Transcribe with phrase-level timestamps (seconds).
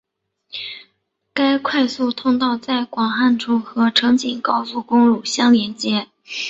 [1.31, 6.07] 该快速通道在广汉处和成绵高速公路相连接。